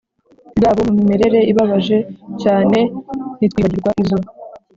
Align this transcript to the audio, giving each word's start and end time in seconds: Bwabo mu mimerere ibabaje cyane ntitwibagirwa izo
Bwabo 0.57 0.79
mu 0.87 0.93
mimerere 0.99 1.39
ibabaje 1.51 1.97
cyane 2.41 2.79
ntitwibagirwa 3.37 3.91
izo 4.03 4.17